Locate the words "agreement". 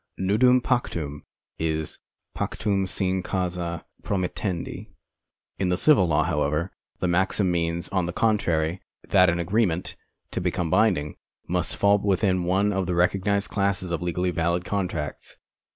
9.37-9.95